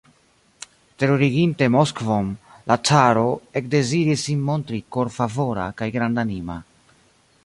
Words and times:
Terureginte 1.01 1.67
Moskvon, 1.75 2.31
la 2.71 2.77
caro 2.91 3.27
ekdeziris 3.61 4.25
sin 4.31 4.43
montri 4.49 4.83
korfavora 4.97 5.67
kaj 5.83 5.91
grandanima. 5.99 6.57